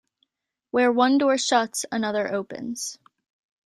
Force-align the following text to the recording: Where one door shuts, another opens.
Where 0.71 0.91
one 0.91 1.19
door 1.19 1.37
shuts, 1.37 1.85
another 1.91 2.33
opens. 2.33 2.97